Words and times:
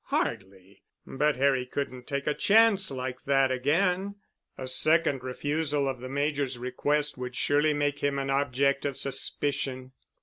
Hardly. 0.05 0.81
But 1.05 1.35
Harry 1.35 1.67
couldn't 1.67 2.07
take 2.07 2.25
a 2.25 2.33
chance 2.33 2.89
like 2.89 3.21
that 3.25 3.51
again. 3.51 4.15
A 4.57 4.67
second 4.67 5.21
refusal 5.23 5.87
of 5.87 5.99
the 5.99 6.09
Major's 6.09 6.57
request 6.57 7.19
would 7.19 7.35
surely 7.35 7.75
make 7.75 7.99
him 7.99 8.17
an 8.17 8.31
object 8.31 8.83
of 8.83 8.97
suspicion. 8.97 9.91